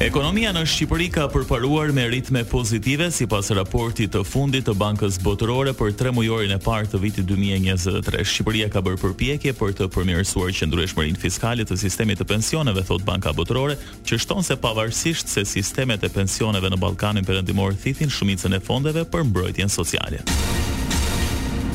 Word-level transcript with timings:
Ekonomia 0.00 0.48
në 0.56 0.62
Shqipëri 0.64 1.10
ka 1.12 1.26
përparuar 1.28 1.90
me 1.92 2.06
ritme 2.08 2.40
pozitive 2.48 3.10
si 3.12 3.26
pas 3.28 3.50
raportit 3.52 4.08
të 4.14 4.22
fundit 4.24 4.64
të 4.64 4.72
Bankës 4.80 5.18
Botërore 5.20 5.74
për 5.76 5.92
tre 5.92 6.12
mujorin 6.16 6.54
e 6.56 6.56
partë 6.56 6.94
të 6.94 7.00
vitit 7.02 7.26
2023. 7.28 8.24
Shqipëria 8.32 8.70
ka 8.72 8.80
bërë 8.80 8.96
përpjekje 9.02 9.52
për 9.60 9.74
të 9.76 9.90
përmirësuar 9.92 10.54
që 10.56 10.70
ndryshmërin 10.70 11.20
fiskalit 11.20 11.68
të 11.68 11.76
sistemi 11.84 12.16
të 12.16 12.24
pensioneve, 12.32 12.80
thot 12.88 13.04
Banka 13.04 13.34
Botërore, 13.36 13.76
që 14.00 14.22
shton 14.24 14.40
se 14.40 14.56
pavarësisht 14.56 15.28
se 15.36 15.44
sistemet 15.44 16.00
e 16.08 16.14
pensioneve 16.16 16.72
në 16.72 16.80
Balkanin 16.80 17.28
përëndimor 17.28 17.76
thithin 17.84 18.08
shumicën 18.10 18.56
e 18.56 18.64
fondeve 18.64 19.04
për 19.04 19.28
mbrojtjen 19.28 19.68
socialit. 19.76 20.36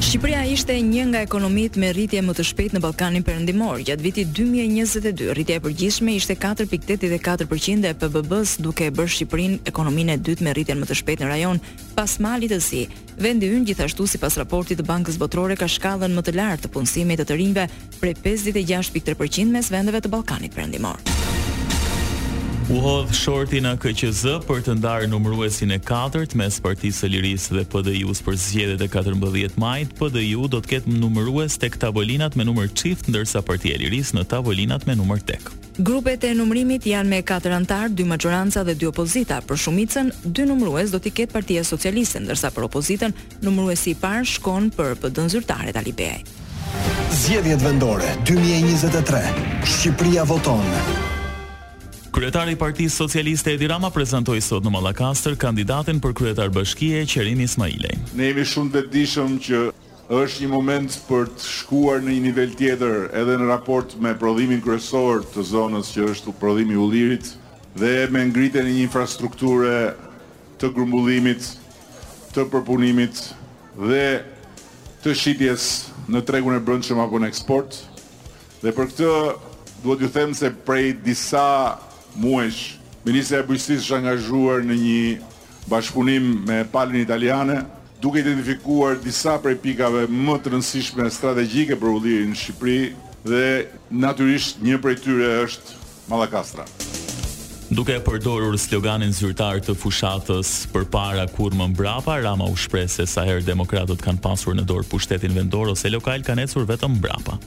Shqipëria 0.01 0.43
ishte 0.45 0.75
një 0.81 1.03
nga 1.07 1.21
ekonomit 1.23 1.77
me 1.79 1.87
rritje 1.95 2.19
më 2.21 2.33
të 2.35 2.43
shpet 2.49 2.73
në 2.75 2.79
Balkanin 2.83 3.23
për 3.23 3.37
Gjatë 3.85 4.03
viti 4.03 4.25
2022, 4.25 5.29
rritje 5.33 5.55
e 5.55 5.59
përgjishme 5.63 6.15
ishte 6.19 6.35
4.84% 6.35 7.87
e 7.89 7.93
PBB-s 7.93 8.57
duke 8.63 8.85
e 8.85 8.91
bërë 8.91 9.13
Shqipërin 9.15 9.57
ekonomin 9.65 10.09
e 10.09 10.17
dytë 10.17 10.43
me 10.43 10.53
rritje 10.53 10.75
më 10.75 10.85
të 10.89 10.95
shpet 10.99 11.19
në 11.23 11.27
rajon 11.31 11.59
pas 11.95 12.17
malit 12.23 12.51
e 12.51 12.59
si. 12.61 12.83
Vendi 13.17 13.49
unë 13.55 13.67
gjithashtu 13.71 14.07
si 14.07 14.17
pas 14.19 14.37
raportit 14.39 14.79
të 14.79 14.87
Bankës 14.89 15.17
Botrore 15.21 15.55
ka 15.59 15.67
shkallën 15.67 16.11
më 16.15 16.23
të 16.27 16.35
lartë 16.39 16.65
të 16.67 16.73
punësimit 16.75 17.19
të 17.23 17.29
të 17.31 17.39
rinjve 17.39 17.67
pre 18.01 18.13
56.3% 18.25 19.47
mes 19.55 19.71
vendeve 19.73 20.01
të 20.03 20.11
Balkanit 20.13 20.53
për 20.55 20.73
U 22.65 22.79
hodh 22.81 23.11
shorti 23.13 23.59
në 23.61 23.75
KQZ 23.77 24.39
për 24.47 24.63
të 24.65 24.73
ndarë 24.79 25.05
numëruesin 25.11 25.75
e 25.75 25.77
4 25.85 26.33
mes 26.39 26.55
Partisë 26.65 26.97
së 27.03 27.09
Lirisë 27.13 27.57
dhe 27.59 27.63
pdi 27.69 27.99
së 28.17 28.25
për 28.25 28.37
zgjedhjet 28.41 28.81
e 28.81 28.87
14 28.95 29.59
majit. 29.61 29.91
PDI-u 29.99 30.47
do 30.49 30.63
të 30.65 30.71
ketë 30.71 30.95
numërues 30.95 31.59
tek 31.61 31.77
tavolinat 31.77 32.33
me 32.35 32.43
numër 32.49 32.73
çift, 32.73 33.05
ndërsa 33.11 33.43
Partia 33.45 33.77
e 33.77 33.83
Lirisë 33.83 34.17
në 34.17 34.23
tavolinat 34.33 34.87
me 34.89 34.95
numër 34.97 35.21
tek. 35.29 35.45
Grupet 35.77 36.23
e 36.25 36.33
numërimit 36.33 36.89
janë 36.89 37.09
me 37.13 37.21
4 37.21 37.53
anëtar, 37.59 37.93
2 37.93 38.09
majoranca 38.09 38.65
dhe 38.65 38.73
2 38.73 38.89
opozita. 38.89 39.43
Për 39.45 39.61
shumicën, 39.61 40.09
2 40.25 40.49
numërues 40.49 40.89
do 40.89 40.97
t'i 40.99 41.13
ketë 41.21 41.37
Partia 41.37 41.61
Socialiste, 41.63 42.23
ndërsa 42.25 42.49
për 42.55 42.65
opozitën, 42.71 43.13
numëruesi 43.45 43.93
i 43.93 43.97
parë 44.01 44.25
shkon 44.37 44.71
për 44.73 44.95
PD-n 45.05 45.29
zyrtare 45.29 45.69
Tali 45.77 45.93
Zgjedhjet 47.13 47.61
vendore 47.61 48.09
2023. 48.25 49.21
Shqipëria 49.75 50.25
voton. 50.25 51.13
Kryetari 52.15 52.53
i 52.55 52.55
Partisë 52.55 52.95
Socialiste 52.95 53.51
Edi 53.51 53.67
Rama 53.67 53.89
prezantoi 53.91 54.37
sot 54.39 54.63
në 54.63 54.71
Mallakastër 54.71 55.33
kandidatin 55.35 55.97
për 55.99 56.13
kryetar 56.15 56.47
bashkie 56.55 57.01
Qerim 57.11 57.41
Ismailej. 57.43 57.97
Ne 58.15 58.29
jemi 58.29 58.45
shumë 58.47 58.71
të 58.71 58.83
dishëm 58.93 59.33
që 59.43 59.59
është 60.15 60.45
një 60.45 60.47
moment 60.53 60.95
për 61.09 61.25
të 61.35 61.49
shkuar 61.57 61.99
në 62.05 62.13
një 62.15 62.21
nivel 62.29 62.53
tjetër 62.55 63.09
edhe 63.19 63.33
në 63.41 63.49
raport 63.49 63.97
me 63.99 64.13
prodhimin 64.15 64.63
kryesor 64.63 65.25
të 65.33 65.43
zonës 65.49 65.89
që 65.97 66.05
është 66.13 66.35
prodhimi 66.39 66.77
i 66.77 66.79
Ullirit 66.85 67.33
dhe 67.81 67.89
me 68.13 68.21
ngritjen 68.29 68.63
e 68.71 68.75
një 68.77 68.85
infrastrukture 68.85 69.73
të 70.61 70.69
grumbullimit, 70.77 71.43
të 72.31 72.45
përpunimit 72.53 73.25
dhe 73.89 74.05
të 75.03 75.17
shitjes 75.25 75.67
në 76.07 76.23
tregun 76.31 76.55
e 76.55 76.63
brendshëm 76.63 77.03
apo 77.03 77.19
në 77.19 77.27
eksport. 77.33 77.81
Dhe 78.63 78.71
për 78.71 78.87
këtë 78.93 79.83
duhet 79.83 80.07
ju 80.07 80.11
them 80.15 80.31
se 80.33 80.53
prej 80.63 80.93
disa 81.03 81.45
muesh, 82.21 82.75
Ministre 83.05 83.37
e 83.37 83.43
Bërgjësis 83.45 83.83
shë 83.85 83.99
angazhuar 83.99 84.63
në 84.65 84.75
një 84.81 84.99
bashkëpunim 85.69 86.29
me 86.47 86.61
palin 86.71 86.97
italiane, 87.03 87.59
duke 88.01 88.17
identifikuar 88.23 88.97
disa 89.03 89.35
prej 89.43 89.57
pikave 89.61 90.05
më 90.09 90.39
të 90.41 90.55
rëndësishme 90.55 91.05
strategike 91.13 91.77
për 91.77 91.91
ullirin 91.99 92.33
në 92.33 92.39
Shqipëri 92.41 92.79
dhe 93.29 93.43
naturisht 93.93 94.63
një 94.65 94.79
prej 94.81 94.97
tyre 95.03 95.29
është 95.43 95.77
Malakastra. 96.09 96.65
Duke 97.75 97.95
e 97.97 98.01
përdorur 98.05 98.55
sloganin 98.61 99.13
zyrtar 99.13 99.57
të 99.65 99.73
fushatës 99.81 100.51
për 100.73 100.85
para 100.93 101.25
kur 101.35 101.53
më 101.57 101.71
mbrapa, 101.75 102.19
Rama 102.25 102.47
u 102.49 102.57
shprese 102.57 103.05
sa 103.09 103.23
herë 103.25 103.45
demokratët 103.47 104.01
kanë 104.05 104.21
pasur 104.21 104.55
në 104.57 104.65
dorë 104.69 104.87
pushtetin 104.89 105.33
vendor 105.33 105.73
ose 105.75 105.89
lokal 105.93 106.25
kanë 106.25 106.45
ecur 106.49 106.65
vetëm 106.69 106.97
mbrapa. 106.97 107.37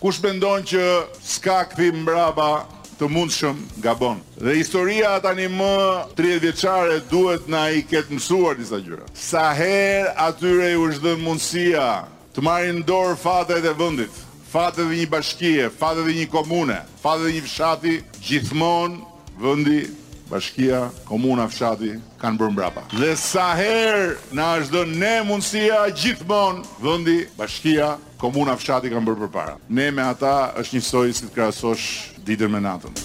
Kush 0.00 0.20
mendon 0.24 0.64
që 0.64 0.82
ska 1.24 1.62
kthim 1.72 2.02
mbrapa 2.04 2.75
të 2.98 3.08
mundshëm 3.12 3.58
gabon. 3.84 4.20
Dhe 4.40 4.54
historia 4.58 5.16
tani 5.22 5.48
më 5.52 5.72
30 6.16 6.38
vjeçare 6.44 7.00
duhet 7.10 7.48
na 7.52 7.66
i 7.74 7.82
ketë 7.84 8.16
mësuar 8.16 8.56
disa 8.56 8.78
gjëra. 8.80 9.08
Sa 9.14 9.50
herë 9.58 10.14
atyre 10.26 10.70
i 10.72 10.78
ushtë 10.80 11.04
dhe 11.04 11.16
mundësia 11.20 11.88
të 12.36 12.44
marrin 12.44 12.80
dorë 12.88 13.18
fatet 13.20 13.64
e 13.68 13.74
vendit, 13.78 14.16
fatet 14.52 14.86
e 14.88 15.02
një 15.02 15.10
bashkije, 15.12 15.68
fatet 15.76 16.08
e 16.12 16.16
një 16.22 16.30
komune, 16.32 16.80
fatet 17.02 17.28
e 17.30 17.36
një 17.36 17.44
fshati, 17.46 17.96
gjithmonë 18.30 19.00
vendi 19.44 19.80
bashkia, 20.30 20.86
komuna, 21.06 21.44
fshati 21.52 21.92
kanë 22.18 22.40
bërë 22.40 22.54
mbrapa. 22.56 22.86
Dhe 22.96 23.12
sa 23.20 23.50
herë 23.58 24.16
na 24.34 24.54
është 24.62 24.72
dhënë 24.78 25.00
ne 25.04 25.14
mundësia 25.28 25.84
gjithmonë 25.94 26.76
vendi, 26.82 27.20
bashkia, 27.36 27.94
komuna 28.20 28.56
fshati 28.58 28.90
kanë 28.92 29.06
bërë 29.10 29.24
përpara. 29.26 29.56
Ne 29.78 29.88
me 29.96 30.04
ata 30.06 30.32
është 30.62 30.78
një 30.78 30.84
soi 30.88 31.12
si 31.16 31.26
të 31.26 31.34
krahasosh 31.36 31.88
ditën 32.26 32.52
me 32.56 32.60
natën. 32.64 32.96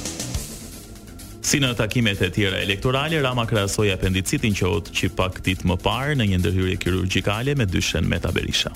Si 1.41 1.57
në 1.59 1.73
takimet 1.79 2.22
e 2.22 2.29
tjera 2.31 2.59
elektorale, 2.61 3.17
Rama 3.25 3.47
krahasoi 3.50 3.89
apendicitin 3.95 4.53
që 4.57 4.69
u 4.69 4.81
çip 4.94 5.16
pak 5.19 5.41
ditë 5.47 5.67
më 5.71 5.79
parë 5.83 6.19
në 6.21 6.29
një 6.33 6.41
ndërhyrje 6.44 6.81
kirurgjikale 6.85 7.57
me 7.57 7.66
dyshen 7.66 8.07
Meta 8.13 8.31
Berisha. 8.35 8.73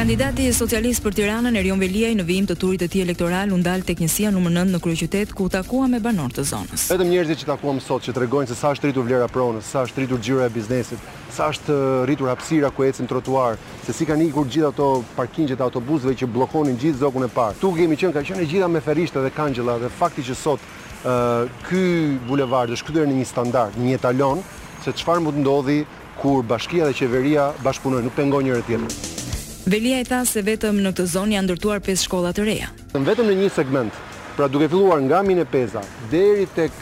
Kandidati 0.00 0.46
i 0.48 0.52
Socialistë 0.56 1.02
për 1.04 1.12
Tiranën 1.18 1.56
Erion 1.60 1.76
Veliaj 1.82 2.14
në 2.16 2.24
vijim 2.24 2.46
të 2.48 2.54
turit 2.56 2.80
të 2.80 2.86
tij 2.88 3.02
elektoral 3.04 3.50
u 3.52 3.58
ndal 3.60 3.82
tek 3.84 3.98
njësia 4.00 4.30
numër 4.32 4.54
9 4.62 4.70
në 4.72 4.78
kryeqytet 4.86 5.34
ku 5.36 5.50
takua 5.52 5.90
me 5.92 5.98
banorët 6.00 6.38
e 6.40 6.44
zonës. 6.48 6.86
Vetëm 6.88 7.10
njerëzit 7.12 7.42
që 7.42 7.48
takuam 7.50 7.82
sot 7.84 8.06
që 8.06 8.14
tregojnë 8.16 8.48
se 8.48 8.56
sa 8.56 8.70
është 8.72 8.88
rritur 8.88 9.04
vlera 9.04 9.26
pronës, 9.28 9.68
sa 9.68 9.82
është 9.84 10.00
rritur 10.00 10.22
gjyra 10.24 10.46
e 10.48 10.54
biznesit, 10.54 11.02
sa 11.36 11.50
është 11.52 11.76
uh, 11.76 11.84
rritur 12.08 12.30
hapësira 12.32 12.72
ku 12.72 12.86
ecën 12.88 13.10
trotuar, 13.12 13.60
se 13.84 13.92
si 13.92 14.08
kanë 14.08 14.30
ikur 14.30 14.48
gjithë 14.48 14.70
ato 14.70 14.88
parkingjet 15.18 15.60
e 15.60 15.66
autobusëve 15.68 16.16
që 16.22 16.30
bllokonin 16.32 16.80
gjithë 16.80 17.02
zonën 17.04 17.28
e 17.28 17.30
parë. 17.36 17.60
Tu 17.60 17.74
kemi 17.82 18.00
qenë 18.00 18.16
ka 18.16 18.24
qenë 18.30 18.48
gjitha 18.54 18.72
me 18.72 18.80
ferishtë 18.80 19.26
dhe 19.28 19.34
kangjëlla 19.36 19.76
dhe 19.84 19.92
fakti 20.00 20.24
që 20.30 20.40
sot 20.46 20.64
uh, 20.64 21.44
ky 21.68 21.84
bulevard 22.24 22.72
është 22.72 22.88
kthyer 22.88 23.10
në 23.12 23.20
një 23.20 23.28
standard, 23.36 23.76
një 23.76 24.00
etalon 24.00 24.40
se 24.80 24.96
çfarë 24.96 25.28
mund 25.28 25.44
ndodhi 25.44 25.82
kur 26.24 26.40
bashkia 26.42 26.88
dhe 26.88 26.96
qeveria 27.02 27.50
bashkunojnë, 27.60 28.08
nuk 28.08 28.16
pengon 28.16 28.48
njëri 28.48 28.64
tjetrin. 28.64 29.18
Velia 29.66 29.98
i 30.00 30.04
tha 30.08 30.22
se 30.24 30.40
vetëm 30.40 30.78
në 30.80 30.88
këtë 30.94 31.04
zonë 31.12 31.34
janë 31.34 31.44
ndërtuar 31.50 31.82
5 31.84 32.00
shkolla 32.06 32.30
të 32.32 32.44
reja. 32.46 32.70
Në 32.94 33.02
vetëm 33.04 33.26
në 33.28 33.32
një 33.42 33.48
segment, 33.52 33.96
pra 34.38 34.46
duke 34.48 34.70
filluar 34.72 35.02
nga 35.04 35.18
Mine 35.22 35.42
Peza 35.44 35.82
deri 36.08 36.46
tek 36.56 36.72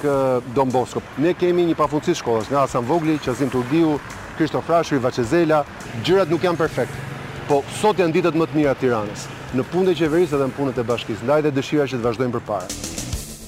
Don 0.55 0.71
Bosco, 0.71 1.03
ne 1.19 1.33
kemi 1.34 1.65
një 1.66 1.75
pafundësi 1.81 2.15
shkollës 2.21 2.53
nga 2.53 2.62
Hasan 2.62 2.87
Vogli, 2.87 3.16
Qazim 3.25 3.50
Turdiu, 3.50 3.97
Kristof 4.39 4.69
Frashëri, 4.71 5.03
Vaçezela, 5.03 5.65
gjërat 6.06 6.31
nuk 6.31 6.47
janë 6.47 6.61
perfekte. 6.61 7.03
Po 7.50 7.65
sot 7.81 7.99
janë 7.99 8.15
ditët 8.21 8.39
më 8.39 8.47
të 8.53 8.61
mira 8.61 8.77
të 8.77 8.84
Tiranës, 8.87 9.27
në 9.59 9.66
punët 9.72 9.97
e 9.97 9.99
qeverisë 10.05 10.39
dhe 10.39 10.49
në 10.53 10.56
punët 10.60 10.78
e 10.78 10.87
bashkisë. 10.93 11.25
Ndaj 11.27 11.49
dhe 11.49 11.53
dëshira 11.59 11.89
që 11.91 11.99
të 11.99 12.06
vazhdojmë 12.06 12.37
përpara. 12.39 12.87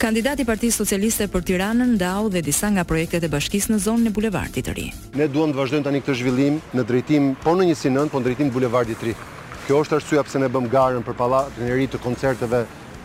Kandidati 0.00 0.47
i 0.47 0.47
Partisë 0.49 0.81
Socialiste 0.81 1.27
për 1.28 1.43
Tiranën 1.44 1.91
ndau 1.99 2.31
dhe 2.33 2.41
disa 2.47 2.71
nga 2.72 2.87
projektet 2.88 3.27
e 3.27 3.28
bashkisë 3.28 3.75
në 3.75 3.77
zonën 3.84 4.06
e 4.09 4.12
bulevardit 4.16 4.65
të 4.65 4.72
ri. 4.78 4.84
Ne 5.21 5.27
duam 5.28 5.50
të 5.53 5.59
vazhdojmë 5.61 5.84
tani 5.84 6.00
këtë 6.00 6.15
zhvillim 6.22 6.56
në 6.72 6.84
drejtim 6.88 7.27
po 7.43 7.53
në 7.59 7.66
19, 7.75 8.09
po 8.09 8.22
në 8.22 8.31
drejtim 8.31 8.49
bulevardit 8.55 8.97
të 9.03 9.11
ri. 9.11 9.15
Kjo 9.66 9.83
është 9.84 9.99
arsyeja 9.99 10.25
pse 10.25 10.41
ne 10.41 10.49
bëm 10.55 10.71
garën 10.72 11.05
për 11.05 11.19
pallatin 11.21 11.69
e 11.69 11.77
ri 11.77 11.84
të 11.93 12.00
koncerteve, 12.00 12.62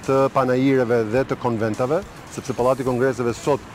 të 0.07 0.21
panajireve 0.37 1.01
dhe 1.11 1.25
të 1.33 1.39
konventave, 1.43 1.99
sepse 2.31 2.55
pallati 2.55 2.85
i 2.85 2.87
kongresave 2.87 3.35
sot 3.35 3.67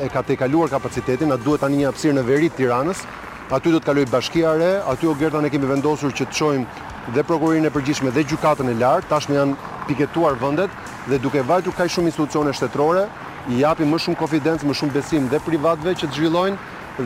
e 0.00 0.08
ka 0.08 0.24
tejkaluar 0.30 0.72
kapacitetin, 0.72 1.28
na 1.28 1.36
duhet 1.36 1.60
tani 1.66 1.82
një 1.82 1.92
hapësirë 1.92 2.16
në 2.22 2.26
veri 2.32 2.48
të 2.48 2.62
Tiranës. 2.62 3.04
Aty 3.52 3.72
do 3.72 3.76
të 3.80 3.90
kalojë 3.92 4.12
bashkia 4.12 4.56
re, 4.60 4.72
aty 4.88 5.04
u 5.06 5.12
ne 5.42 5.50
kemi 5.52 5.68
vendosur 5.68 6.12
që 6.16 6.24
të 6.24 6.34
çojmë 6.38 6.66
dhe 7.12 7.22
prokurorin 7.28 7.64
e 7.64 7.70
përgjithshëm 7.70 8.08
dhe 8.12 8.24
gjykatën 8.24 8.72
e 8.72 8.74
lartë, 8.80 9.08
tashmë 9.08 9.36
janë 9.36 9.54
piketuar 9.88 10.36
vëndet 10.42 10.76
dhe 11.08 11.18
duke 11.24 11.40
vajtu 11.50 11.72
kaj 11.78 11.88
shumë 11.96 12.12
institucione 12.12 12.52
shtetrore, 12.54 13.06
i 13.52 13.62
japi 13.64 13.86
më 13.88 14.00
shumë 14.04 14.20
kofidencë, 14.20 14.68
më 14.68 14.76
shumë 14.76 14.96
besim 14.98 15.28
dhe 15.32 15.40
privatve 15.46 15.94
që 15.96 16.08
të 16.10 16.18
zhvillojnë 16.20 16.56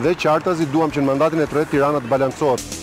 dhe 0.03 0.15
që 0.23 0.31
artaz 0.35 0.61
i 0.65 0.69
duham 0.73 0.91
që 0.91 1.03
në 1.03 1.09
mandatin 1.11 1.43
e 1.45 1.49
të 1.49 1.67
tirana 1.71 2.01
të 2.03 2.09
balansohet. 2.11 2.79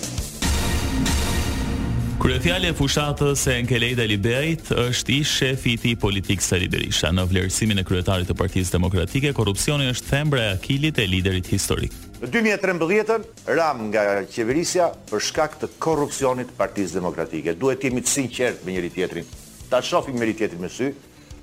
Kërëfjale 2.20 2.68
e 2.68 2.76
fushatës 2.76 3.46
e 3.48 3.54
në 3.62 3.68
kelej 3.70 3.94
dhe 3.96 4.04
liberit 4.08 4.66
është 4.82 5.14
i 5.14 5.20
shefiti 5.24 5.94
politikës 6.02 6.50
të 6.52 6.58
liberisha. 6.66 7.08
Në 7.16 7.24
vlerësimin 7.30 7.80
e 7.80 7.84
kryetarit 7.88 8.28
të 8.28 8.36
partijës 8.36 8.72
demokratike, 8.76 9.32
korupcioni 9.36 9.88
është 9.92 10.08
thembre 10.12 10.42
e 10.44 10.50
akilit 10.58 11.00
e 11.00 11.06
liderit 11.08 11.48
historik. 11.52 11.96
Në 12.20 12.28
2013, 12.60 13.24
ram 13.56 13.86
nga 13.88 14.04
qeverisja 14.28 14.90
për 15.10 15.24
shkak 15.30 15.56
të 15.62 15.72
korupcionit 15.80 16.52
partijës 16.60 16.92
demokratike. 17.00 17.56
Duhet 17.60 17.88
jemi 17.88 18.04
të 18.04 18.14
sinqert 18.18 18.64
me 18.68 18.76
njëri 18.76 18.92
tjetrin 18.98 19.30
ta 19.70 19.78
shohim 19.82 20.18
me 20.18 20.26
tjetrin 20.34 20.60
me 20.60 20.68
sy, 20.72 20.90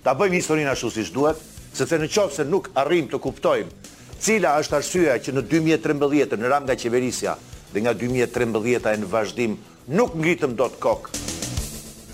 ta 0.03 0.13
bëjmë 0.19 0.37
historinë 0.41 0.73
ashtu 0.75 0.91
siç 0.99 1.11
duhet, 1.15 1.39
sepse 1.73 1.97
në 2.01 2.09
qofë 2.13 2.37
se 2.37 2.45
nuk 2.51 2.67
arrim 2.83 3.07
të 3.09 3.21
kuptojmë 3.23 3.95
cila 4.17 4.55
është 4.61 4.77
arsyeja 4.81 5.15
që 5.23 5.35
në 5.37 5.43
2013 5.77 6.41
në 6.41 6.51
ram 6.53 6.65
nga 6.65 6.75
qeverisja 6.81 7.37
dhe 7.73 7.85
nga 7.85 7.93
2013 8.03 9.03
në 9.05 9.11
vazhdim 9.13 9.55
nuk 9.93 10.15
ngritëm 10.17 10.57
dot 10.57 10.79
kokë. 10.81 11.26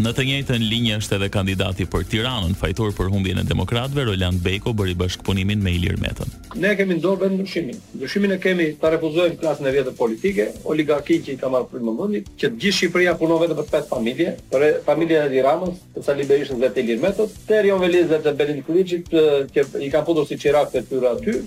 Në 0.04 0.12
të 0.12 0.24
njëjtën 0.28 0.64
linjë 0.68 0.96
është 1.00 1.16
edhe 1.16 1.28
kandidati 1.32 1.86
për 1.88 2.02
Tiranën, 2.12 2.56
fajtor 2.60 2.90
për 2.98 3.08
humbjen 3.14 3.38
e 3.40 3.46
demokratëve, 3.48 4.04
Roland 4.10 4.42
Beko 4.44 4.74
bëri 4.76 4.98
bashkëpunimin 5.00 5.62
me 5.64 5.72
Ilir 5.78 5.96
Metën. 6.02 6.34
Ne 6.60 6.74
kemi 6.76 6.98
ndorë 6.98 7.30
ndryshimin. 7.38 7.78
Ndryshimin 8.02 8.36
e 8.36 8.40
kemi 8.44 8.68
ta 8.82 8.92
refuzojmë 8.92 9.40
klasën 9.40 9.70
e 9.72 9.76
vjetë 9.78 9.94
politike, 9.96 10.50
oligarkin 10.68 11.24
që 11.24 11.38
i 11.38 11.40
ka 11.40 11.52
marrë 11.56 11.72
frymën 11.72 11.98
vendi, 12.02 12.24
që 12.36 12.50
të 12.50 12.64
gjithë 12.66 12.80
Shqipëria 12.82 13.14
punon 13.22 13.40
vetëm 13.46 13.62
për 13.62 13.70
pesë 13.78 13.92
familje, 13.96 14.36
për 14.52 14.68
familja 14.90 15.22
e 15.30 15.32
Tiranës, 15.38 15.80
të 15.96 16.04
cilat 16.04 16.22
liberishën 16.26 16.66
vetë 16.66 16.84
Ilir 16.84 17.04
Metës, 17.08 17.40
Terion 17.48 17.80
Velizet 17.88 18.28
dhe 18.28 18.36
Belin 18.44 18.60
Kuliçi 18.68 19.06
që 19.08 19.70
i 19.88 19.94
ka 19.96 20.04
futur 20.04 20.28
si 20.28 20.40
çirak 20.44 20.76
te 20.76 20.84
tyra 20.92 21.16
aty. 21.16 21.40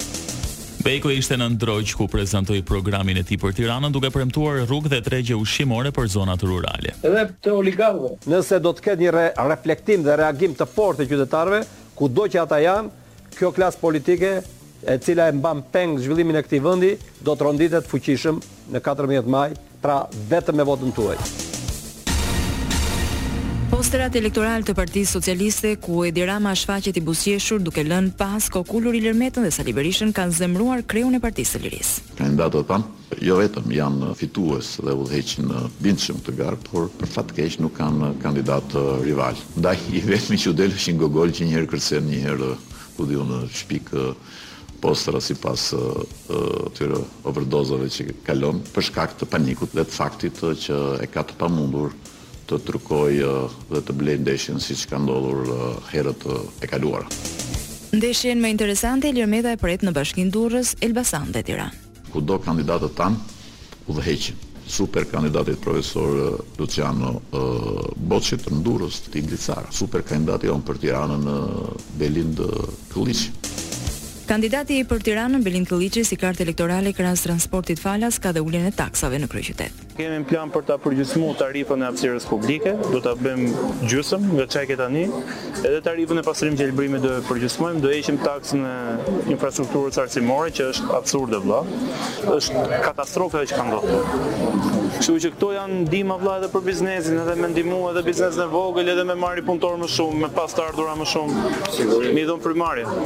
Beko 0.86 1.10
ishte 1.10 1.34
në 1.34 1.48
Ndroq 1.56 1.88
ku 1.98 2.04
prezantoi 2.06 2.60
programin 2.62 3.18
e 3.18 3.22
tij 3.26 3.40
për 3.42 3.56
Tiranën 3.56 3.90
duke 3.94 4.06
premtuar 4.14 4.60
rrugë 4.68 4.92
dhe 4.92 5.00
tregje 5.02 5.34
ushqimore 5.34 5.90
për 5.94 6.10
zonat 6.12 6.44
rurale. 6.46 6.92
Edhe 7.02 7.24
të 7.42 7.54
oligarkëve, 7.58 8.10
nëse 8.30 8.60
do 8.62 8.70
të 8.70 8.84
ketë 8.84 9.02
një 9.02 9.14
re 9.16 9.24
reflektim 9.48 10.04
dhe 10.06 10.14
reagim 10.20 10.54
të 10.54 10.68
fortë 10.76 11.02
të 11.02 11.08
qytetarëve, 11.10 11.58
kudo 11.98 12.28
që 12.30 12.42
ata 12.44 12.60
janë, 12.62 12.94
kjo 13.34 13.50
klasë 13.58 13.80
politike 13.82 14.30
e 14.86 14.96
cila 15.02 15.26
e 15.26 15.34
mban 15.40 15.64
peng 15.74 15.98
zhvillimin 16.06 16.38
e 16.38 16.44
këtij 16.46 16.62
vendi 16.68 16.92
do 17.26 17.34
të 17.34 17.48
ronditet 17.48 17.90
fuqishëm 17.90 18.38
në 18.76 18.82
14 18.90 19.26
maj, 19.38 19.48
pra 19.82 20.04
vetëm 20.30 20.60
me 20.62 20.68
votën 20.70 20.94
tuaj. 20.94 21.18
Posterat 23.76 24.14
elektoral 24.16 24.62
të 24.64 24.72
Partisë 24.72 25.10
Socialiste 25.18 25.70
ku 25.84 25.98
Edi 26.08 26.22
Rama 26.24 26.54
shfaqet 26.56 26.96
i 26.96 27.00
busjeshur 27.04 27.58
duke 27.60 27.82
lënë 27.84 28.14
pas 28.16 28.46
kokullur 28.54 28.94
i 28.96 29.02
Lërmetën 29.04 29.44
dhe 29.44 29.50
Sali 29.52 29.74
Berishën 29.76 30.14
kanë 30.16 30.32
zemruar 30.38 30.80
kreun 30.88 31.18
e 31.18 31.20
Partisë 31.20 31.58
së 31.58 31.60
Lirisë. 31.66 31.98
Kandidatët 32.22 32.70
tan 32.70 32.86
jo 33.20 33.36
vetëm 33.36 33.68
janë 33.76 34.14
fitues 34.16 34.70
dhe 34.86 34.94
udhëheqin 35.02 35.50
në 35.50 35.60
bindshëm 35.84 36.22
të 36.24 36.34
gar, 36.40 36.56
por 36.70 36.88
për 37.02 37.12
fat 37.18 37.36
keq 37.36 37.58
nuk 37.66 37.76
kanë 37.76 38.14
kandidat 38.24 38.72
rival. 39.04 39.36
Ndaj 39.60 39.84
i 39.92 40.00
vetmi 40.08 40.40
që 40.40 40.56
del 40.62 40.72
Gogol 41.04 41.36
që 41.36 41.44
njëherë 41.50 41.82
herë 41.92 42.06
njëherë 42.08 42.50
ku 42.96 43.10
diu 43.12 43.28
në 43.28 43.42
shpik 43.60 43.92
postera 44.80 45.20
si 45.20 45.36
pas 45.40 45.68
atyre 46.72 47.04
overdozave 47.28 47.92
që 47.92 48.08
kalon 48.24 48.64
për 48.72 48.88
shkak 48.88 49.18
të 49.20 49.28
panikut 49.36 49.76
dhe 49.76 49.84
të 49.84 49.92
faktit 50.00 50.44
që 50.64 50.80
e 51.04 51.12
ka 51.16 51.28
të 51.28 51.36
pamundur 51.40 51.92
të 52.46 52.58
trukoj 52.62 53.14
dhe 53.72 53.80
të 53.82 53.94
blej 54.00 54.16
ndeshjen 54.22 54.60
si 54.62 54.76
që 54.78 54.90
ka 54.92 55.00
ndodhur 55.02 55.48
herët 55.90 56.26
e 56.62 56.68
kaluara. 56.70 57.06
Ndeshjen 57.96 58.42
më 58.42 58.50
interesante, 58.54 59.12
Lirmeta 59.14 59.52
e 59.54 59.60
pret 59.60 59.82
në 59.86 59.94
bashkin 59.96 60.30
Durrës, 60.34 60.74
Elbasan 60.84 61.32
dhe 61.34 61.42
Tiran. 61.42 61.74
Kudo 62.12 62.38
kandidatët 62.42 62.94
tanë, 62.98 63.38
u 63.86 63.96
dhe 63.96 64.04
heqin. 64.06 64.38
Super 64.66 65.04
kandidatit 65.06 65.60
profesor 65.62 66.40
Luciano 66.58 67.12
uh, 67.38 68.22
të 68.28 68.52
në 68.52 68.62
Durrës, 68.66 68.98
Tim 69.10 69.26
Super 69.70 70.02
kandidatit 70.02 70.50
onë 70.50 70.66
për 70.66 70.80
Tiranën 70.82 71.22
në 71.22 71.36
uh, 71.38 71.84
Belind 72.00 72.42
Kandidati 74.26 74.74
i 74.82 74.82
për 74.82 75.04
Tiranën 75.06 75.38
Belin 75.46 75.62
Kolliçi 75.70 76.02
si 76.02 76.16
kartë 76.18 76.42
elektorale 76.42 76.90
krahas 76.98 77.20
transportit 77.22 77.78
falas 77.78 78.16
ka 78.18 78.32
dhe 78.34 78.40
uljen 78.42 78.64
e 78.66 78.72
taksave 78.74 79.20
në 79.22 79.28
kryeqytet. 79.30 79.84
Kemi 79.94 80.16
një 80.24 80.26
plan 80.32 80.50
për 80.50 80.64
ta 80.66 80.74
përgjysmë 80.82 81.28
tarifën 81.38 81.84
e 81.84 81.86
hapësirës 81.86 82.26
publike, 82.32 82.72
do 82.90 82.98
ta 83.04 83.12
bëjmë 83.20 83.68
gjysmë 83.86 84.32
nga 84.32 84.48
çka 84.50 84.76
tani, 84.80 85.04
edhe 85.62 85.78
tarifën 85.86 86.18
e 86.18 86.26
pasurimit 86.26 86.58
gjelbrimit 86.58 87.06
do 87.06 87.12
e 87.20 87.22
përgjysmojmë, 87.30 87.84
do 87.86 87.94
heqim 87.94 88.18
taksën 88.24 88.66
e 88.66 88.74
infrastrukturës 89.36 90.02
arsimore 90.02 90.50
që 90.58 90.68
është 90.72 90.90
absurde 90.98 91.38
vëlla. 91.46 91.62
Është 92.34 92.82
katastrofë 92.88 93.46
që 93.52 93.60
ka 93.62 93.68
ndodhur. 93.70 94.12
Kështu 94.98 95.18
që 95.22 95.32
këto 95.38 95.52
janë 95.60 95.82
ndihma 95.86 96.18
vëlla 96.18 96.40
edhe 96.42 96.50
për 96.58 96.66
biznesin, 96.72 97.22
edhe 97.22 97.38
me 97.44 97.54
ndihmë 97.54 97.82
edhe 97.94 98.02
biznes 98.10 98.42
në 98.42 98.50
vogël, 98.58 98.90
edhe 98.96 99.06
me 99.06 99.20
marrë 99.24 99.46
punëtor 99.46 99.78
më 99.86 99.94
shumë, 100.00 100.24
me 100.26 100.34
pas 100.34 100.50
të 100.58 100.66
ardhurë 100.66 100.98
më 101.04 101.10
shumë. 101.14 101.50
Sigurisht, 101.78 102.10
më 102.18 102.26
i 102.26 102.30
dhon 102.34 102.42
frymarin. 102.42 103.04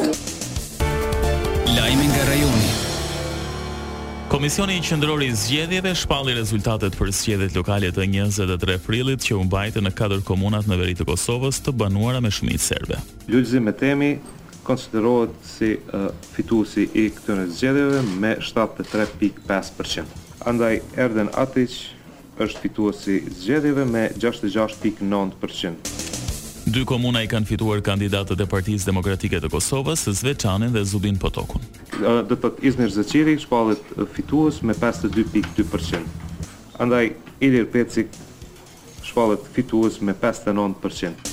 Lajmi 1.80 2.06
nga 2.08 2.24
rajoni. 2.26 2.68
Komisioni 4.28 4.76
i 4.76 4.80
Qendror 4.84 5.22
i 5.22 5.30
Zgjedhjeve 5.34 5.94
shpalli 5.96 6.34
rezultatet 6.36 6.92
për 6.98 7.12
zgjedhjet 7.16 7.54
lokale 7.56 7.88
të 7.88 8.04
23 8.10 8.76
prillit 8.84 9.24
që 9.24 9.38
u 9.38 9.46
mbajtën 9.48 9.86
në 9.88 9.92
katër 9.96 10.20
komunat 10.28 10.68
në 10.68 10.76
veri 10.76 10.94
të 10.98 11.06
Kosovës 11.08 11.62
të 11.64 11.72
banuara 11.80 12.20
me 12.20 12.28
shumicë 12.30 12.66
serbe. 12.66 12.98
Lulzim 13.32 13.64
me 13.64 13.72
temi 13.72 14.10
konsiderohet 14.68 15.32
si 15.54 15.70
uh, 15.80 16.10
fituesi 16.34 16.84
i 16.92 17.06
këtyre 17.16 17.48
zgjedhjeve 17.48 18.02
me 18.26 18.34
73.5%. 18.44 20.04
Andaj 20.52 20.82
Erden 21.00 21.32
Atić 21.32 21.80
është 22.36 22.66
fituesi 22.66 23.22
zgjedhjeve 23.40 23.88
me 23.88 24.04
66.9%. 24.20 25.99
Dy 26.70 26.84
komuna 26.86 27.18
i 27.24 27.28
kanë 27.30 27.48
fituar 27.48 27.80
kandidatët 27.82 28.44
e 28.44 28.46
Partisë 28.46 28.86
Demokratike 28.86 29.40
të 29.42 29.48
Kosovës, 29.50 30.04
Zveçanin 30.20 30.70
dhe 30.76 30.84
Zubin 30.86 31.16
Potokun. 31.18 31.64
Do 31.98 32.12
të 32.30 32.38
thotë 32.44 32.66
Izmir 32.70 32.92
Zeçiri 32.94 33.34
shpallet 33.42 33.82
fitues 34.14 34.60
me 34.62 34.76
52.2%. 34.78 36.06
Andaj 36.78 37.10
Ilir 37.42 37.66
Peci 37.74 38.06
shpallet 39.02 39.50
fitues 39.56 39.98
me 39.98 40.14
59%. 40.22 41.29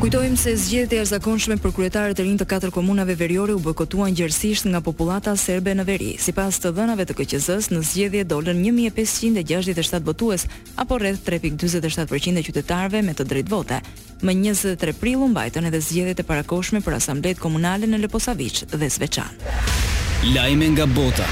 Kujtojmë 0.00 0.36
se 0.40 0.54
zgjedhjet 0.56 0.94
e 0.94 0.98
jashtëzakonshme 1.02 1.58
për 1.60 1.74
kryetarët 1.76 2.20
e 2.22 2.24
rinj 2.24 2.38
të 2.40 2.46
katër 2.48 2.70
komunave 2.72 3.12
veriore 3.20 3.52
u 3.52 3.60
bojkotuan 3.60 4.14
gjerësisht 4.16 4.64
nga 4.70 4.80
popullata 4.80 5.34
serbe 5.36 5.74
në 5.76 5.84
veri. 5.84 6.14
Sipas 6.18 6.56
të 6.62 6.70
dhënave 6.78 7.04
të 7.04 7.18
KQZ-s, 7.18 7.68
në 7.68 7.82
zgjedhje 7.84 8.22
dolën 8.32 8.62
1567 8.64 10.00
votues, 10.08 10.46
apo 10.80 10.96
rreth 11.02 11.20
3.47% 11.28 12.40
e 12.40 12.46
qytetarëve 12.48 13.04
me 13.04 13.12
të 13.12 13.28
drejtë 13.28 13.52
vote. 13.52 13.82
Më 14.24 14.38
23 14.40 14.96
prill 14.96 15.20
u 15.20 15.28
mbajtën 15.34 15.68
edhe 15.68 15.84
zgjedhjet 15.90 16.24
e 16.24 16.28
parakoshme 16.32 16.80
për 16.80 16.96
asamblet 16.96 17.36
komunale 17.40 17.84
në 17.84 18.00
Leposavić 18.06 18.64
dhe 18.72 18.88
Sveçan. 18.90 19.36
Lajme 20.32 20.72
nga 20.78 20.86
bota. 20.88 21.28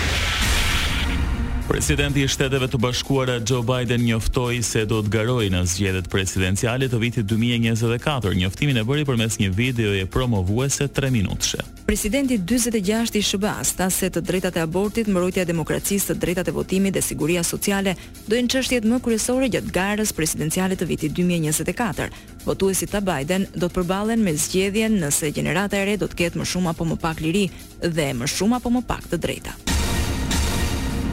Presidenti 1.69 2.23
i 2.25 2.29
Shteteve 2.29 2.65
të 2.73 2.79
Bashkuara 2.81 3.33
Joe 3.49 3.61
Biden 3.63 4.01
njoftoi 4.07 4.63
se 4.65 4.87
do 4.89 5.03
të 5.05 5.11
garojë 5.13 5.51
në 5.53 5.61
zgjedhjet 5.69 6.07
presidenciale 6.09 6.89
të 6.89 6.97
vitit 7.03 7.27
2024. 7.29 8.33
Njoftimin 8.41 8.81
e 8.81 8.85
bëri 8.89 9.05
përmes 9.05 9.37
një 9.39 9.51
videoje 9.57 10.07
promovuese 10.07 10.87
3 10.89 11.13
minutëshe. 11.19 11.61
Presidenti 11.85 12.39
46 12.39 13.21
i 13.21 13.23
SBA-s 13.23 13.75
tha 13.77 13.91
se 13.93 14.09
të 14.11 14.23
drejtat 14.31 14.57
e 14.57 14.65
abortit, 14.65 15.13
mbrojtja 15.13 15.45
e 15.45 15.51
demokracisë, 15.53 16.15
të 16.15 16.19
drejtat 16.25 16.49
e 16.49 16.57
votimit 16.57 16.97
dhe 16.97 17.05
siguria 17.05 17.45
sociale 17.45 17.93
do 18.27 18.37
jenë 18.39 18.55
çështjet 18.55 18.89
më 18.89 19.03
kryesore 19.05 19.53
gjatë 19.53 19.77
garës 19.77 20.17
presidenciale 20.17 20.77
të 20.77 20.89
vitit 20.89 21.13
2024. 21.21 22.09
Votuesit 22.49 22.97
të 22.97 23.05
Biden 23.13 23.45
do 23.55 23.67
të 23.69 23.75
përballen 23.77 24.25
me 24.25 24.33
zgjedhjen 24.41 24.97
nëse 25.05 25.35
gjenerata 25.37 25.77
e 25.77 25.85
re 25.93 26.01
do 26.01 26.09
të 26.09 26.23
ketë 26.25 26.41
më 26.41 26.49
shumë 26.49 26.73
apo 26.73 26.89
më 26.89 26.97
pak 27.05 27.21
liri 27.21 27.51
dhe 27.85 28.15
më 28.23 28.33
shumë 28.39 28.57
apo 28.57 28.73
më 28.79 28.87
pak 28.89 29.11
të 29.13 29.21
drejta. 29.27 29.59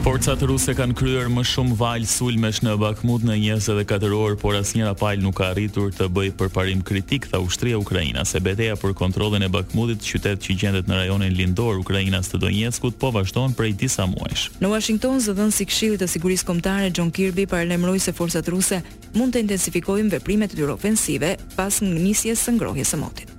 Forcat 0.06 0.38
ruse 0.46 0.70
kanë 0.78 0.94
kryer 0.94 1.26
më 1.34 1.42
shumë 1.50 1.74
val 1.80 2.04
sulmesh 2.06 2.60
në 2.62 2.76
Bakhmut 2.78 3.24
në 3.26 3.40
24 3.58 4.12
orë, 4.14 4.36
por 4.38 4.54
asnjëra 4.54 4.92
palë 5.00 5.24
nuk 5.24 5.34
ka 5.40 5.48
arritur 5.50 5.88
të 5.90 6.06
bëjë 6.14 6.36
përparim 6.38 6.84
kritik 6.86 7.26
tha 7.32 7.40
ushtria 7.42 7.74
ukrainase. 7.82 8.38
Betejë 8.46 8.76
për 8.84 8.94
kontrollin 9.02 9.42
e 9.42 9.50
Bakhmutit, 9.50 10.06
qytet 10.06 10.46
që 10.46 10.56
gjendet 10.62 10.86
në 10.86 11.00
rajonin 11.00 11.34
lindor 11.34 11.82
ukrainas 11.82 12.30
të 12.30 12.38
Donjeskut, 12.46 12.94
po 13.02 13.10
vazhdon 13.18 13.58
prej 13.58 13.72
disa 13.82 14.06
muajsh. 14.06 14.46
Në 14.62 14.70
Washington, 14.76 15.18
zëdhënsi 15.26 15.66
i 15.66 15.70
Këshillit 15.72 16.04
të 16.04 16.10
Sigurisë 16.14 16.48
Kombëtare 16.52 16.94
John 16.94 17.10
Kirby 17.10 17.48
paralajmëroi 17.50 17.98
se 18.06 18.14
forcat 18.14 18.54
ruse 18.54 18.78
mund 19.18 19.34
të 19.34 19.42
intensifikojnë 19.42 20.20
veprimet 20.20 20.54
e 20.54 20.62
tyre 20.62 20.78
ofensive 20.78 21.34
pas 21.58 21.82
nisjes 21.82 22.46
së 22.46 22.54
ngrohjes 22.60 22.94
së 22.94 23.02
motit. 23.02 23.32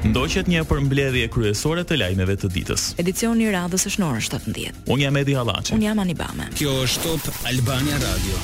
Mhm. 0.00 0.12
Ndoqet 0.16 0.48
një 0.48 0.62
përmbledhje 0.68 1.26
kryesore 1.34 1.82
të 1.84 1.98
lajmeve 2.00 2.36
të 2.40 2.50
ditës. 2.54 2.86
Edicioni 3.02 3.48
i 3.48 3.52
radhës 3.54 3.84
është 3.90 4.02
në 4.02 4.08
orën 4.08 4.26
17. 4.28 4.80
Unë 4.94 5.02
jam 5.04 5.20
Edi 5.22 5.36
Hallaçi. 5.36 5.76
Unë 5.76 5.88
jam 5.90 6.04
Anibame. 6.06 6.48
Kjo 6.56 6.78
është 6.88 7.06
Top 7.26 7.44
Albania 7.52 8.00
Radio. 8.06 8.40